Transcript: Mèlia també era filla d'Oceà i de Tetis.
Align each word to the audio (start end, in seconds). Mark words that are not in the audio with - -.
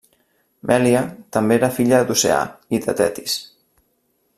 Mèlia 0.71 1.03
també 1.37 1.57
era 1.61 1.71
filla 1.77 2.01
d'Oceà 2.09 2.41
i 2.79 2.83
de 2.87 2.97
Tetis. 3.03 3.41